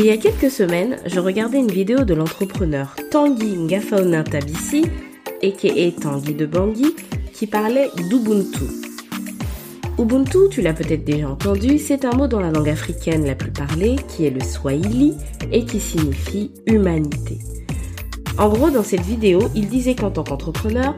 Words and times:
Il 0.00 0.04
y 0.04 0.10
a 0.10 0.16
quelques 0.16 0.48
semaines, 0.48 0.96
je 1.06 1.18
regardais 1.18 1.58
une 1.58 1.72
vidéo 1.72 2.04
de 2.04 2.14
l'entrepreneur 2.14 2.94
Tanguy 3.10 3.56
Ngafauna 3.56 4.22
Tabissi, 4.22 4.84
aka 5.42 5.90
Tanguy 6.00 6.34
de 6.34 6.46
Bangui, 6.46 6.94
qui 7.32 7.48
parlait 7.48 7.90
d'Ubuntu. 8.08 8.62
Ubuntu, 9.98 10.38
tu 10.52 10.62
l'as 10.62 10.72
peut-être 10.72 11.02
déjà 11.02 11.28
entendu, 11.28 11.80
c'est 11.80 12.04
un 12.04 12.12
mot 12.12 12.28
dans 12.28 12.38
la 12.38 12.52
langue 12.52 12.68
africaine 12.68 13.26
la 13.26 13.34
plus 13.34 13.50
parlée, 13.50 13.96
qui 14.06 14.24
est 14.24 14.30
le 14.30 14.40
Swahili, 14.40 15.14
et 15.50 15.64
qui 15.64 15.80
signifie 15.80 16.52
humanité. 16.68 17.40
En 18.38 18.50
gros, 18.50 18.70
dans 18.70 18.84
cette 18.84 19.04
vidéo, 19.04 19.50
il 19.56 19.68
disait 19.68 19.96
qu'en 19.96 20.12
tant 20.12 20.22
qu'entrepreneur, 20.22 20.94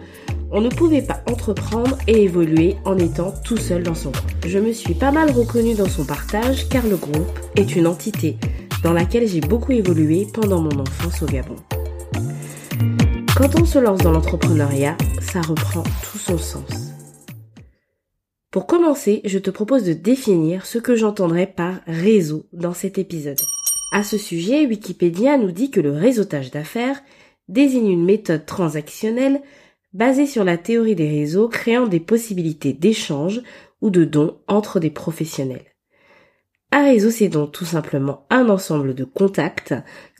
on 0.51 0.60
ne 0.60 0.69
pouvait 0.69 1.01
pas 1.01 1.23
entreprendre 1.27 1.96
et 2.06 2.24
évoluer 2.24 2.77
en 2.84 2.98
étant 2.98 3.32
tout 3.45 3.56
seul 3.56 3.82
dans 3.82 3.95
son 3.95 4.12
coin. 4.12 4.20
Je 4.46 4.59
me 4.59 4.74
suis 4.74 4.95
pas 4.95 5.10
mal 5.10 5.30
reconnue 5.30 5.74
dans 5.74 5.88
son 5.88 6.05
partage 6.05 6.69
car 6.69 6.87
le 6.87 6.96
groupe 6.96 7.38
est 7.56 7.77
une 7.77 7.87
entité 7.87 8.37
dans 8.83 8.93
laquelle 8.93 9.29
j'ai 9.29 9.41
beaucoup 9.41 9.73
évolué 9.73 10.27
pendant 10.33 10.61
mon 10.61 10.80
enfance 10.80 11.23
au 11.23 11.27
Gabon. 11.27 11.57
Quand 13.37 13.59
on 13.59 13.65
se 13.65 13.79
lance 13.79 14.01
dans 14.01 14.12
l'entrepreneuriat, 14.12 14.97
ça 15.20 15.41
reprend 15.41 15.83
tout 15.83 16.19
son 16.19 16.39
sens. 16.39 16.93
Pour 18.51 18.66
commencer, 18.66 19.20
je 19.25 19.39
te 19.39 19.51
propose 19.51 19.84
de 19.84 19.93
définir 19.93 20.66
ce 20.66 20.79
que 20.79 20.97
j'entendrai 20.97 21.47
par 21.47 21.80
réseau 21.87 22.47
dans 22.53 22.75
cet 22.75 22.98
épisode. 22.98 23.39
À 23.93 24.03
ce 24.03 24.19
sujet, 24.19 24.66
Wikipédia 24.66 25.39
nous 25.39 25.53
dit 25.53 25.70
que 25.70 25.81
le 25.81 25.92
réseautage 25.92 26.51
d'affaires 26.51 27.01
désigne 27.48 27.91
une 27.91 28.05
méthode 28.05 28.47
transactionnelle 28.47 29.41
basée 29.92 30.27
sur 30.27 30.45
la 30.45 30.56
théorie 30.56 30.95
des 30.95 31.09
réseaux 31.09 31.48
créant 31.48 31.87
des 31.87 32.01
possibilités 32.01 32.73
d'échange 32.73 33.41
ou 33.81 33.91
de 33.91 34.05
dons 34.05 34.39
entre 34.48 34.81
des 34.81 34.91
professionnels. 34.91 35.69
Un 36.72 36.84
réseau, 36.84 37.10
c'est 37.10 37.28
donc 37.28 37.52
tout 37.52 37.64
simplement 37.64 38.26
un 38.30 38.48
ensemble 38.48 38.94
de 38.94 39.04
contacts 39.04 39.74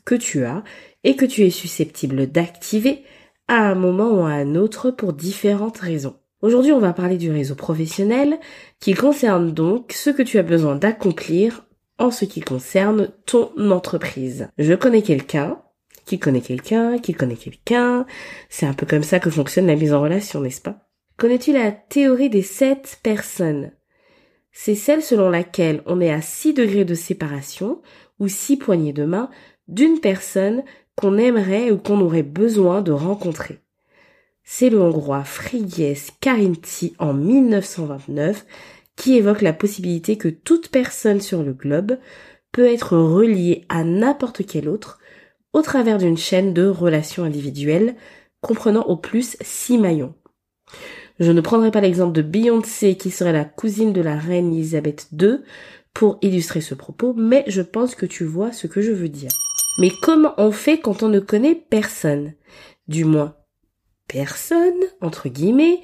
que 0.05 0.15
tu 0.15 0.43
as 0.43 0.63
et 1.03 1.15
que 1.15 1.25
tu 1.25 1.43
es 1.43 1.49
susceptible 1.49 2.27
d'activer 2.27 3.03
à 3.47 3.69
un 3.69 3.75
moment 3.75 4.11
ou 4.11 4.25
à 4.25 4.31
un 4.31 4.55
autre 4.55 4.91
pour 4.91 5.13
différentes 5.13 5.77
raisons. 5.77 6.15
Aujourd'hui, 6.41 6.71
on 6.71 6.79
va 6.79 6.93
parler 6.93 7.17
du 7.17 7.31
réseau 7.31 7.55
professionnel 7.55 8.39
qui 8.79 8.93
concerne 8.93 9.51
donc 9.51 9.93
ce 9.93 10.09
que 10.09 10.23
tu 10.23 10.39
as 10.39 10.43
besoin 10.43 10.75
d'accomplir 10.75 11.65
en 11.99 12.11
ce 12.11 12.25
qui 12.25 12.41
concerne 12.41 13.11
ton 13.25 13.51
entreprise. 13.71 14.49
Je 14.57 14.73
connais 14.73 15.03
quelqu'un 15.03 15.61
qui 16.05 16.19
connaît 16.19 16.41
quelqu'un, 16.41 16.97
qui 16.97 17.13
connaît 17.13 17.35
quelqu'un. 17.35 18.05
C'est 18.49 18.65
un 18.65 18.73
peu 18.73 18.85
comme 18.85 19.03
ça 19.03 19.19
que 19.19 19.29
fonctionne 19.29 19.67
la 19.67 19.75
mise 19.75 19.93
en 19.93 20.01
relation, 20.01 20.41
n'est-ce 20.41 20.61
pas? 20.61 20.89
Connais-tu 21.17 21.53
la 21.53 21.71
théorie 21.71 22.29
des 22.29 22.41
sept 22.41 22.99
personnes? 23.03 23.71
C'est 24.51 24.75
celle 24.75 25.01
selon 25.01 25.29
laquelle 25.29 25.81
on 25.85 26.01
est 26.01 26.11
à 26.11 26.21
six 26.21 26.53
degrés 26.53 26.85
de 26.85 26.95
séparation 26.95 27.81
ou 28.19 28.27
six 28.27 28.57
poignées 28.57 28.93
de 28.93 29.05
main 29.05 29.29
d'une 29.67 29.99
personne 29.99 30.63
qu'on 30.95 31.17
aimerait 31.17 31.71
ou 31.71 31.77
qu'on 31.77 32.01
aurait 32.01 32.23
besoin 32.23 32.81
de 32.81 32.91
rencontrer. 32.91 33.59
C'est 34.43 34.69
le 34.69 34.81
hongrois 34.81 35.23
Frigyes 35.23 36.11
Karinti 36.19 36.93
en 36.99 37.13
1929 37.13 38.45
qui 38.95 39.15
évoque 39.15 39.41
la 39.41 39.53
possibilité 39.53 40.17
que 40.17 40.27
toute 40.27 40.69
personne 40.69 41.21
sur 41.21 41.43
le 41.43 41.53
globe 41.53 41.97
peut 42.51 42.65
être 42.65 42.97
reliée 42.97 43.65
à 43.69 43.83
n'importe 43.83 44.45
quel 44.45 44.67
autre 44.67 44.99
au 45.53 45.61
travers 45.61 45.97
d'une 45.97 46.17
chaîne 46.17 46.53
de 46.53 46.67
relations 46.67 47.23
individuelles 47.23 47.95
comprenant 48.41 48.83
au 48.83 48.97
plus 48.97 49.37
six 49.41 49.77
maillons. 49.77 50.13
Je 51.19 51.31
ne 51.31 51.41
prendrai 51.41 51.71
pas 51.71 51.81
l'exemple 51.81 52.13
de 52.13 52.21
Beyoncé 52.21 52.95
qui 52.95 53.11
serait 53.11 53.33
la 53.33 53.45
cousine 53.45 53.93
de 53.93 54.01
la 54.01 54.17
reine 54.17 54.53
Elisabeth 54.53 55.07
II 55.19 55.39
pour 55.93 56.17
illustrer 56.21 56.61
ce 56.61 56.73
propos, 56.73 57.13
mais 57.13 57.43
je 57.47 57.61
pense 57.61 57.95
que 57.95 58.05
tu 58.05 58.23
vois 58.23 58.51
ce 58.51 58.67
que 58.67 58.81
je 58.81 58.91
veux 58.91 59.09
dire. 59.09 59.31
Mais 59.79 59.91
comment 60.01 60.33
on 60.37 60.51
fait 60.51 60.79
quand 60.79 61.03
on 61.03 61.09
ne 61.09 61.19
connaît 61.19 61.55
personne? 61.55 62.33
Du 62.87 63.05
moins, 63.05 63.35
personne, 64.07 64.79
entre 65.01 65.29
guillemets, 65.29 65.81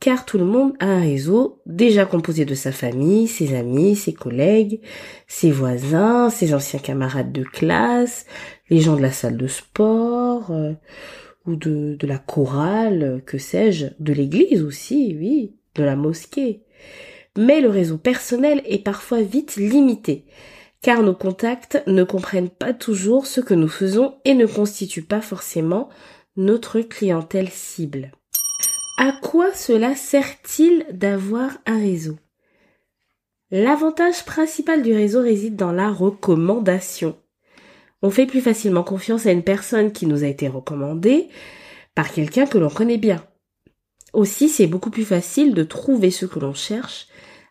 car 0.00 0.24
tout 0.24 0.36
le 0.36 0.44
monde 0.44 0.74
a 0.80 0.86
un 0.86 1.00
réseau 1.00 1.62
déjà 1.64 2.04
composé 2.04 2.44
de 2.44 2.56
sa 2.56 2.72
famille, 2.72 3.28
ses 3.28 3.54
amis, 3.54 3.94
ses 3.94 4.12
collègues, 4.12 4.80
ses 5.28 5.52
voisins, 5.52 6.28
ses 6.28 6.54
anciens 6.54 6.80
camarades 6.80 7.30
de 7.30 7.44
classe, 7.44 8.26
les 8.68 8.80
gens 8.80 8.96
de 8.96 9.02
la 9.02 9.12
salle 9.12 9.36
de 9.36 9.46
sport, 9.46 10.50
euh, 10.50 10.72
ou 11.46 11.56
de, 11.56 11.96
de 11.98 12.06
la 12.06 12.18
chorale, 12.18 13.22
que 13.26 13.38
sais-je, 13.38 13.86
de 13.98 14.12
l'église 14.12 14.62
aussi, 14.62 15.16
oui, 15.18 15.56
de 15.74 15.82
la 15.82 15.96
mosquée. 15.96 16.62
Mais 17.36 17.60
le 17.60 17.70
réseau 17.70 17.98
personnel 17.98 18.62
est 18.66 18.84
parfois 18.84 19.22
vite 19.22 19.56
limité, 19.56 20.24
car 20.82 21.02
nos 21.02 21.14
contacts 21.14 21.82
ne 21.86 22.04
comprennent 22.04 22.50
pas 22.50 22.74
toujours 22.74 23.26
ce 23.26 23.40
que 23.40 23.54
nous 23.54 23.68
faisons 23.68 24.14
et 24.24 24.34
ne 24.34 24.46
constituent 24.46 25.04
pas 25.04 25.20
forcément 25.20 25.88
notre 26.36 26.80
clientèle 26.80 27.48
cible. 27.48 28.12
À 28.98 29.12
quoi 29.12 29.52
cela 29.54 29.94
sert-il 29.94 30.86
d'avoir 30.92 31.58
un 31.66 31.78
réseau? 31.78 32.18
L'avantage 33.50 34.24
principal 34.24 34.82
du 34.82 34.92
réseau 34.92 35.22
réside 35.22 35.56
dans 35.56 35.72
la 35.72 35.90
recommandation. 35.90 37.16
On 38.02 38.10
fait 38.10 38.26
plus 38.26 38.40
facilement 38.40 38.82
confiance 38.82 39.26
à 39.26 39.32
une 39.32 39.44
personne 39.44 39.92
qui 39.92 40.06
nous 40.06 40.24
a 40.24 40.26
été 40.26 40.48
recommandée 40.48 41.28
par 41.94 42.10
quelqu'un 42.10 42.46
que 42.46 42.58
l'on 42.58 42.70
connaît 42.70 42.98
bien. 42.98 43.24
Aussi, 44.12 44.48
c'est 44.48 44.66
beaucoup 44.66 44.90
plus 44.90 45.04
facile 45.04 45.54
de 45.54 45.62
trouver 45.62 46.10
ce 46.10 46.26
que 46.26 46.38
l'on 46.38 46.52
cherche 46.52 47.06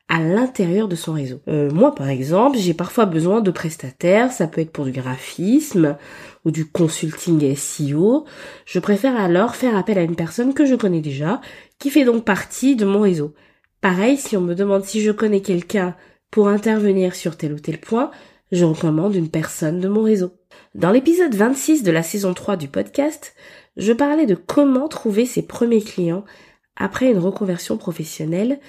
à 0.09 0.19
l'intérieur 0.19 0.89
de 0.89 0.95
son 0.97 1.13
réseau. 1.13 1.39
Euh, 1.47 1.71
moi, 1.71 1.95
par 1.95 2.09
exemple, 2.09 2.57
j'ai 2.57 2.73
parfois 2.73 3.05
besoin 3.05 3.39
de 3.39 3.49
prestataires, 3.49 4.33
ça 4.33 4.45
peut 4.45 4.59
être 4.59 4.73
pour 4.73 4.83
du 4.83 4.91
graphisme 4.91 5.95
ou 6.43 6.51
du 6.51 6.69
consulting 6.69 7.55
SEO. 7.55 8.25
Je 8.65 8.79
préfère 8.79 9.15
alors 9.15 9.55
faire 9.55 9.77
appel 9.77 9.97
à 9.97 10.03
une 10.03 10.17
personne 10.17 10.53
que 10.53 10.65
je 10.65 10.75
connais 10.75 10.99
déjà, 10.99 11.39
qui 11.79 11.89
fait 11.89 12.03
donc 12.03 12.25
partie 12.25 12.75
de 12.75 12.83
mon 12.83 12.99
réseau. 12.99 13.33
Pareil, 13.79 14.17
si 14.17 14.35
on 14.35 14.41
me 14.41 14.53
demande 14.53 14.83
si 14.83 15.01
je 15.01 15.11
connais 15.11 15.41
quelqu'un 15.41 15.95
pour 16.29 16.49
intervenir 16.49 17.15
sur 17.15 17.37
tel 17.37 17.53
ou 17.53 17.59
tel 17.59 17.79
point, 17.79 18.11
je 18.51 18.65
recommande 18.65 19.15
une 19.15 19.29
personne 19.29 19.79
de 19.79 19.87
mon 19.87 20.03
réseau. 20.03 20.33
Dans 20.75 20.91
l'épisode 20.91 21.35
26 21.35 21.83
de 21.83 21.91
la 21.91 22.03
saison 22.03 22.33
3 22.33 22.57
du 22.57 22.67
podcast, 22.67 23.35
je 23.77 23.93
parlais 23.93 24.25
de 24.25 24.35
comment 24.35 24.87
trouver 24.87 25.25
ses 25.25 25.41
premiers 25.41 25.81
clients 25.81 26.23
après 26.75 27.11
une 27.11 27.19
reconversion 27.19 27.77
professionnelle 27.77 28.59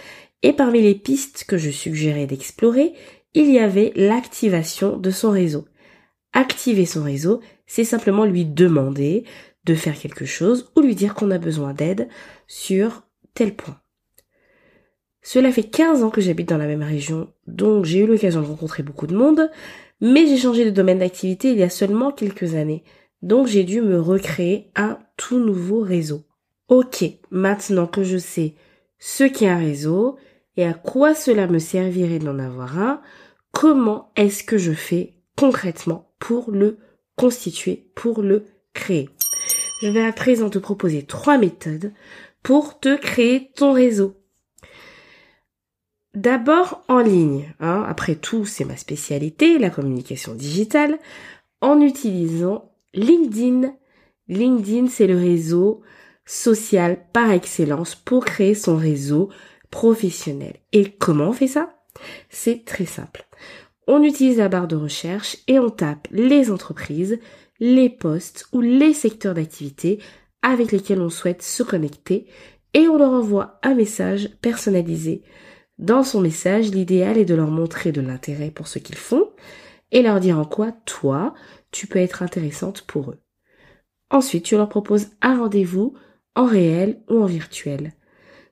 et 0.43 0.53
parmi 0.53 0.83
les 0.83 0.95
pistes 0.95 1.45
que 1.45 1.57
je 1.57 1.71
suggérais 1.71 2.27
d'explorer, 2.27 2.95
il 3.35 3.51
y 3.51 3.59
avait 3.59 3.93
l'activation 3.95 4.97
de 4.97 5.11
son 5.11 5.31
réseau. 5.31 5.67
Activer 6.33 6.87
son 6.87 7.05
réseau, 7.05 7.41
c'est 7.67 7.85
simplement 7.85 8.25
lui 8.25 8.45
demander 8.45 9.25
de 9.65 9.75
faire 9.75 9.99
quelque 9.99 10.25
chose 10.25 10.73
ou 10.77 10.81
lui 10.81 10.95
dire 10.95 11.15
qu'on 11.15 11.31
a 11.31 11.39
besoin 11.39 11.73
d'aide 11.73 12.09
sur 12.47 13.05
tel 13.35 13.55
point. 13.55 13.79
Cela 15.23 15.53
fait 15.53 15.63
15 15.63 16.03
ans 16.03 16.11
que 16.11 16.21
j'habite 16.21 16.49
dans 16.49 16.59
la 16.59 16.67
même 16.67 16.83
région, 16.83 17.33
donc 17.47 17.85
j'ai 17.85 18.01
eu 18.01 18.07
l'occasion 18.07 18.43
de 18.43 18.47
rencontrer 18.47 18.83
beaucoup 18.83 19.07
de 19.07 19.17
monde, 19.17 19.51
mais 20.03 20.27
j'ai 20.27 20.37
changé 20.37 20.65
de 20.65 20.71
domaine 20.71 20.99
d'activité 20.99 21.53
il 21.53 21.59
y 21.59 21.63
a 21.63 21.71
seulement 21.71 22.11
quelques 22.11 22.57
années, 22.57 22.83
donc 23.23 23.47
j'ai 23.47 23.63
dû 23.63 23.81
me 23.81 24.01
recréer 24.01 24.71
un 24.75 24.99
tout 25.17 25.39
nouveau 25.39 25.81
réseau. 25.81 26.25
Ok, 26.69 27.05
maintenant 27.31 27.87
que 27.87 28.03
je 28.03 28.19
sais 28.19 28.55
ce 28.99 29.23
qu'est 29.23 29.49
un 29.49 29.59
réseau, 29.59 30.17
et 30.57 30.65
à 30.65 30.75
quoi 30.75 31.15
cela 31.15 31.47
me 31.47 31.61
servirait 31.61 32.19
d'en 32.19 32.39
avoir 32.41 32.79
un, 32.79 33.01
comment 33.53 34.11
est-ce 34.17 34.43
que 34.43 34.59
je 34.59 34.73
fais 34.73 35.15
concrètement 35.37 36.13
pour 36.19 36.51
le 36.51 36.79
constituer, 37.17 37.91
pour 37.95 38.23
le 38.23 38.45
créer? 38.75 39.09
Je 39.83 39.89
vais 39.89 40.05
à 40.05 40.13
présent 40.13 40.51
te 40.51 40.59
proposer 40.59 41.05
trois 41.05 41.39
méthodes 41.39 41.93
pour 42.43 42.81
te 42.81 42.97
créer 42.97 43.53
ton 43.55 43.73
réseau. 43.73 44.17
D'abord 46.15 46.85
en 46.89 46.99
ligne, 46.99 47.55
hein. 47.61 47.85
après 47.89 48.17
tout 48.17 48.45
c'est 48.45 48.67
ma 48.67 48.77
spécialité, 48.77 49.59
la 49.59 49.71
communication 49.71 50.35
digitale, 50.35 50.99
en 51.61 51.81
utilisant 51.81 52.71
LinkedIn. 52.93 53.75
LinkedIn 54.29 54.89
c'est 54.89 55.07
le 55.07 55.17
réseau 55.17 55.81
social 56.27 56.99
par 57.13 57.31
excellence 57.31 57.95
pour 57.95 58.25
créer 58.25 58.55
son 58.55 58.77
réseau 58.77 59.31
professionnel. 59.71 60.57
Et 60.73 60.91
comment 60.91 61.31
on 61.31 61.33
fait 61.33 61.47
ça? 61.47 61.83
C'est 62.29 62.65
très 62.65 62.87
simple. 62.87 63.25
On 63.87 64.03
utilise 64.03 64.39
la 64.39 64.49
barre 64.49 64.69
de 64.69 64.77
recherche 64.77 65.39
et 65.49 65.59
on 65.59 65.71
tape 65.71 66.09
les 66.11 66.51
entreprises, 66.51 67.19
les 67.59 67.89
postes 67.89 68.47
ou 68.53 68.61
les 68.61 68.93
secteurs 68.93 69.35
d'activité 69.35 69.99
avec 70.43 70.73
lesquels 70.73 71.01
on 71.01 71.11
souhaite 71.11 71.43
se 71.43 71.63
connecter 71.63 72.27
et 72.75 72.89
on 72.89 72.99
leur 72.99 73.13
envoie 73.13 73.59
un 73.63 73.75
message 73.75 74.31
personnalisé. 74.41 75.23
Dans 75.79 76.03
son 76.03 76.21
message, 76.21 76.71
l'idéal 76.71 77.19
est 77.19 77.25
de 77.25 77.35
leur 77.35 77.51
montrer 77.51 77.93
de 77.93 78.01
l'intérêt 78.01 78.51
pour 78.51 78.69
ce 78.69 78.79
qu'ils 78.79 78.97
font 78.97 79.29
et 79.91 80.03
leur 80.03 80.21
dire 80.21 80.39
en 80.39 80.45
quoi 80.45 80.73
toi, 80.85 81.35
tu 81.71 81.87
peux 81.87 81.99
être 81.99 82.23
intéressante 82.23 82.83
pour 82.83 83.11
eux. 83.11 83.19
Ensuite, 84.11 84.45
tu 84.45 84.57
leur 84.57 84.69
proposes 84.69 85.09
un 85.23 85.39
rendez-vous 85.39 85.95
en 86.35 86.45
réel 86.45 87.01
ou 87.09 87.23
en 87.23 87.27
virtuel. 87.27 87.93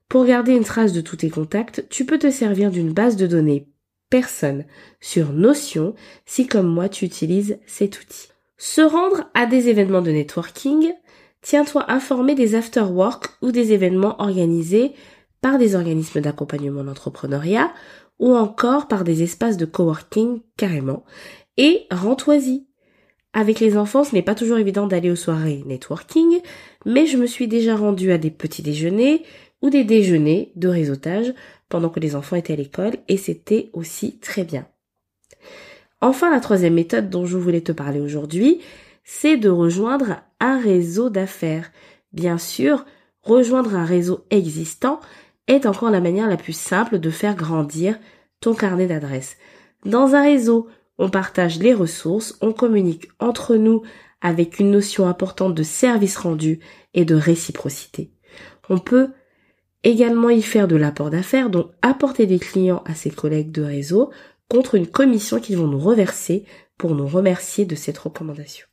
Pour 0.08 0.24
garder 0.24 0.52
une 0.52 0.64
trace 0.64 0.92
de 0.92 1.00
tous 1.00 1.16
tes 1.16 1.30
contacts, 1.30 1.86
tu 1.88 2.04
peux 2.04 2.18
te 2.18 2.30
servir 2.30 2.70
d'une 2.70 2.92
base 2.92 3.16
de 3.16 3.26
données 3.26 3.68
personne 4.10 4.64
sur 5.00 5.32
Notion 5.32 5.94
si 6.26 6.46
comme 6.46 6.66
moi 6.66 6.88
tu 6.88 7.04
utilises 7.04 7.58
cet 7.66 8.00
outil. 8.00 8.28
Se 8.58 8.82
rendre 8.82 9.30
à 9.32 9.46
des 9.46 9.68
événements 9.68 10.02
de 10.02 10.10
networking, 10.10 10.92
tiens-toi 11.40 11.90
informé 11.90 12.34
des 12.34 12.54
after-work 12.54 13.28
ou 13.40 13.52
des 13.52 13.72
événements 13.72 14.20
organisés 14.20 14.92
par 15.40 15.58
des 15.58 15.74
organismes 15.74 16.20
d'accompagnement 16.20 16.84
d'entrepreneuriat 16.84 17.72
ou 18.18 18.34
encore 18.34 18.88
par 18.88 19.04
des 19.04 19.22
espaces 19.22 19.56
de 19.56 19.64
coworking 19.64 20.40
carrément 20.56 21.04
et 21.56 21.86
rends-toi-y. 21.90 22.66
Avec 23.32 23.60
les 23.60 23.76
enfants, 23.76 24.02
ce 24.02 24.14
n'est 24.14 24.22
pas 24.22 24.34
toujours 24.34 24.58
évident 24.58 24.86
d'aller 24.86 25.10
aux 25.10 25.16
soirées 25.16 25.62
networking, 25.66 26.40
mais 26.84 27.06
je 27.06 27.16
me 27.16 27.26
suis 27.26 27.46
déjà 27.46 27.76
rendue 27.76 28.10
à 28.10 28.18
des 28.18 28.30
petits 28.30 28.62
déjeuners 28.62 29.24
ou 29.62 29.70
des 29.70 29.84
déjeuners 29.84 30.52
de 30.56 30.68
réseautage 30.68 31.32
pendant 31.68 31.90
que 31.90 32.00
les 32.00 32.16
enfants 32.16 32.36
étaient 32.36 32.54
à 32.54 32.56
l'école 32.56 32.94
et 33.08 33.16
c'était 33.16 33.70
aussi 33.72 34.18
très 34.18 34.44
bien. 34.44 34.66
Enfin, 36.00 36.30
la 36.30 36.40
troisième 36.40 36.74
méthode 36.74 37.10
dont 37.10 37.26
je 37.26 37.36
voulais 37.36 37.60
te 37.60 37.72
parler 37.72 38.00
aujourd'hui, 38.00 38.60
c'est 39.04 39.36
de 39.36 39.48
rejoindre 39.50 40.22
un 40.40 40.58
réseau 40.58 41.10
d'affaires. 41.10 41.70
Bien 42.12 42.38
sûr, 42.38 42.84
rejoindre 43.22 43.74
un 43.74 43.84
réseau 43.84 44.24
existant 44.30 45.00
est 45.50 45.66
encore 45.66 45.90
la 45.90 46.00
manière 46.00 46.28
la 46.28 46.36
plus 46.36 46.56
simple 46.56 46.98
de 46.98 47.10
faire 47.10 47.34
grandir 47.34 47.98
ton 48.40 48.54
carnet 48.54 48.86
d'adresses. 48.86 49.36
Dans 49.84 50.14
un 50.14 50.22
réseau, 50.22 50.68
on 50.98 51.10
partage 51.10 51.58
les 51.58 51.74
ressources, 51.74 52.38
on 52.40 52.52
communique 52.52 53.08
entre 53.18 53.56
nous 53.56 53.82
avec 54.20 54.60
une 54.60 54.70
notion 54.70 55.08
importante 55.08 55.54
de 55.54 55.62
service 55.62 56.16
rendu 56.16 56.60
et 56.94 57.04
de 57.04 57.14
réciprocité. 57.14 58.12
On 58.68 58.78
peut 58.78 59.08
également 59.82 60.30
y 60.30 60.42
faire 60.42 60.68
de 60.68 60.76
l'apport 60.76 61.10
d'affaires, 61.10 61.50
donc 61.50 61.70
apporter 61.82 62.26
des 62.26 62.38
clients 62.38 62.82
à 62.84 62.94
ses 62.94 63.10
collègues 63.10 63.50
de 63.50 63.62
réseau 63.62 64.10
contre 64.48 64.74
une 64.74 64.86
commission 64.86 65.40
qu'ils 65.40 65.56
vont 65.56 65.66
nous 65.66 65.78
reverser 65.78 66.44
pour 66.76 66.94
nous 66.94 67.06
remercier 67.06 67.64
de 67.64 67.74
cette 67.74 67.98
recommandation. 67.98 68.69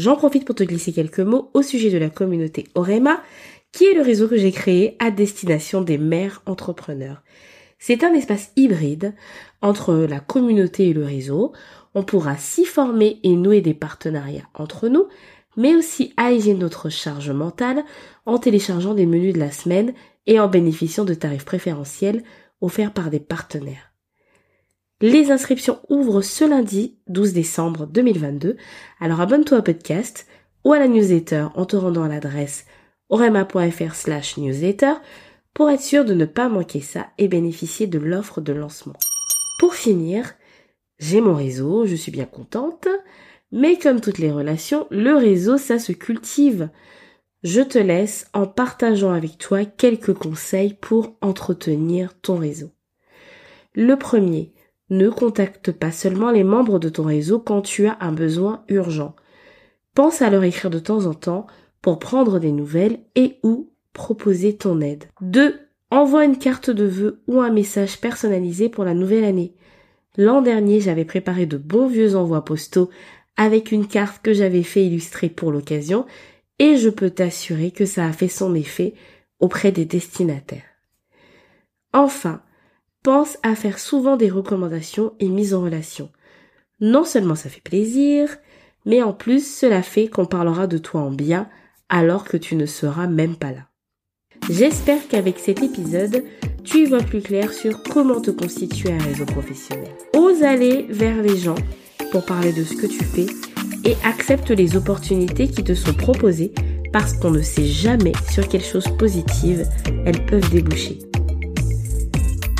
J'en 0.00 0.16
profite 0.16 0.46
pour 0.46 0.54
te 0.54 0.64
glisser 0.64 0.94
quelques 0.94 1.20
mots 1.20 1.50
au 1.52 1.60
sujet 1.60 1.90
de 1.90 1.98
la 1.98 2.08
communauté 2.08 2.64
Orema, 2.74 3.22
qui 3.70 3.84
est 3.84 3.92
le 3.92 4.00
réseau 4.00 4.28
que 4.28 4.38
j'ai 4.38 4.50
créé 4.50 4.96
à 4.98 5.10
destination 5.10 5.82
des 5.82 5.98
mères 5.98 6.42
entrepreneurs. 6.46 7.22
C'est 7.78 8.02
un 8.02 8.14
espace 8.14 8.50
hybride 8.56 9.14
entre 9.60 9.92
la 9.94 10.20
communauté 10.20 10.88
et 10.88 10.92
le 10.94 11.04
réseau. 11.04 11.52
On 11.94 12.02
pourra 12.02 12.38
s'y 12.38 12.64
former 12.64 13.20
et 13.24 13.36
nouer 13.36 13.60
des 13.60 13.74
partenariats 13.74 14.48
entre 14.54 14.88
nous, 14.88 15.06
mais 15.58 15.74
aussi 15.74 16.14
alléger 16.16 16.54
notre 16.54 16.88
charge 16.88 17.30
mentale 17.30 17.84
en 18.24 18.38
téléchargeant 18.38 18.94
des 18.94 19.04
menus 19.04 19.34
de 19.34 19.38
la 19.38 19.52
semaine 19.52 19.92
et 20.26 20.40
en 20.40 20.48
bénéficiant 20.48 21.04
de 21.04 21.12
tarifs 21.12 21.44
préférentiels 21.44 22.22
offerts 22.62 22.94
par 22.94 23.10
des 23.10 23.20
partenaires. 23.20 23.89
Les 25.02 25.30
inscriptions 25.30 25.80
ouvrent 25.88 26.20
ce 26.20 26.44
lundi 26.44 26.98
12 27.08 27.32
décembre 27.32 27.86
2022, 27.86 28.58
alors 29.00 29.22
abonne-toi 29.22 29.58
au 29.58 29.62
podcast 29.62 30.26
ou 30.64 30.74
à 30.74 30.78
la 30.78 30.88
newsletter 30.88 31.46
en 31.54 31.64
te 31.64 31.76
rendant 31.76 32.02
à 32.02 32.08
l'adresse 32.08 32.66
orema.fr 33.08 33.94
slash 33.94 34.36
newsletter 34.36 34.92
pour 35.54 35.70
être 35.70 35.80
sûr 35.80 36.04
de 36.04 36.12
ne 36.12 36.26
pas 36.26 36.50
manquer 36.50 36.82
ça 36.82 37.08
et 37.16 37.28
bénéficier 37.28 37.86
de 37.86 37.98
l'offre 37.98 38.42
de 38.42 38.52
lancement. 38.52 38.96
Pour 39.58 39.74
finir, 39.74 40.34
j'ai 40.98 41.22
mon 41.22 41.34
réseau, 41.34 41.86
je 41.86 41.96
suis 41.96 42.12
bien 42.12 42.26
contente, 42.26 42.86
mais 43.52 43.78
comme 43.78 44.02
toutes 44.02 44.18
les 44.18 44.30
relations, 44.30 44.86
le 44.90 45.16
réseau, 45.16 45.56
ça 45.56 45.78
se 45.78 45.92
cultive. 45.92 46.68
Je 47.42 47.62
te 47.62 47.78
laisse 47.78 48.28
en 48.34 48.46
partageant 48.46 49.12
avec 49.12 49.38
toi 49.38 49.64
quelques 49.64 50.12
conseils 50.12 50.74
pour 50.74 51.16
entretenir 51.22 52.20
ton 52.20 52.36
réseau. 52.36 52.70
Le 53.74 53.96
premier, 53.96 54.52
ne 54.90 55.08
contacte 55.08 55.72
pas 55.72 55.92
seulement 55.92 56.30
les 56.30 56.44
membres 56.44 56.78
de 56.78 56.88
ton 56.88 57.04
réseau 57.04 57.38
quand 57.38 57.62
tu 57.62 57.86
as 57.86 57.96
un 58.00 58.12
besoin 58.12 58.64
urgent. 58.68 59.14
Pense 59.94 60.22
à 60.22 60.30
leur 60.30 60.44
écrire 60.44 60.70
de 60.70 60.78
temps 60.78 61.06
en 61.06 61.14
temps 61.14 61.46
pour 61.80 61.98
prendre 61.98 62.38
des 62.38 62.52
nouvelles 62.52 63.00
et 63.14 63.38
ou 63.42 63.70
proposer 63.92 64.56
ton 64.56 64.80
aide. 64.80 65.04
2. 65.20 65.58
Envoie 65.90 66.24
une 66.24 66.38
carte 66.38 66.70
de 66.70 66.84
vœux 66.84 67.22
ou 67.26 67.40
un 67.40 67.50
message 67.50 68.00
personnalisé 68.00 68.68
pour 68.68 68.84
la 68.84 68.94
nouvelle 68.94 69.24
année. 69.24 69.54
L'an 70.16 70.42
dernier, 70.42 70.80
j'avais 70.80 71.04
préparé 71.04 71.46
de 71.46 71.56
bons 71.56 71.88
vieux 71.88 72.16
envois 72.16 72.44
postaux 72.44 72.90
avec 73.36 73.72
une 73.72 73.86
carte 73.86 74.22
que 74.22 74.32
j'avais 74.32 74.62
fait 74.62 74.84
illustrer 74.84 75.28
pour 75.28 75.50
l'occasion 75.50 76.06
et 76.58 76.76
je 76.76 76.90
peux 76.90 77.10
t'assurer 77.10 77.70
que 77.70 77.86
ça 77.86 78.06
a 78.06 78.12
fait 78.12 78.28
son 78.28 78.54
effet 78.54 78.94
auprès 79.40 79.72
des 79.72 79.84
destinataires. 79.84 80.62
Enfin, 81.92 82.42
pense 83.02 83.38
à 83.42 83.54
faire 83.54 83.78
souvent 83.78 84.16
des 84.16 84.30
recommandations 84.30 85.12
et 85.20 85.28
mises 85.28 85.54
en 85.54 85.62
relation. 85.62 86.10
Non 86.80 87.04
seulement 87.04 87.34
ça 87.34 87.48
fait 87.48 87.62
plaisir, 87.62 88.28
mais 88.86 89.02
en 89.02 89.12
plus 89.12 89.46
cela 89.46 89.82
fait 89.82 90.08
qu'on 90.08 90.26
parlera 90.26 90.66
de 90.66 90.78
toi 90.78 91.00
en 91.00 91.10
bien 91.10 91.48
alors 91.88 92.24
que 92.24 92.36
tu 92.36 92.56
ne 92.56 92.66
seras 92.66 93.06
même 93.06 93.36
pas 93.36 93.52
là. 93.52 93.66
J'espère 94.48 95.06
qu'avec 95.08 95.38
cet 95.38 95.62
épisode, 95.62 96.24
tu 96.64 96.78
y 96.78 96.84
vois 96.86 97.02
plus 97.02 97.20
clair 97.20 97.52
sur 97.52 97.82
comment 97.82 98.20
te 98.20 98.30
constituer 98.30 98.92
un 98.92 99.02
réseau 99.02 99.26
professionnel. 99.26 99.90
Ose 100.16 100.42
aller 100.42 100.86
vers 100.88 101.22
les 101.22 101.36
gens 101.36 101.56
pour 102.10 102.24
parler 102.24 102.52
de 102.52 102.64
ce 102.64 102.74
que 102.74 102.86
tu 102.86 103.04
fais 103.04 103.26
et 103.84 103.96
accepte 104.04 104.50
les 104.50 104.76
opportunités 104.76 105.48
qui 105.48 105.62
te 105.62 105.74
sont 105.74 105.94
proposées 105.94 106.52
parce 106.92 107.12
qu'on 107.12 107.30
ne 107.30 107.42
sait 107.42 107.66
jamais 107.66 108.12
sur 108.30 108.48
quelle 108.48 108.64
chose 108.64 108.88
positive 108.98 109.66
elles 110.04 110.24
peuvent 110.26 110.50
déboucher. 110.50 111.09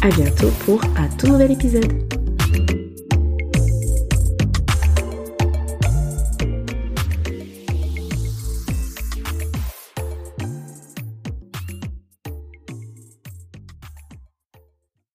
À 0.03 0.09
bientôt 0.09 0.49
pour 0.65 0.81
un 0.97 1.09
tout 1.19 1.27
nouvel 1.27 1.53
épisode. 1.53 2.10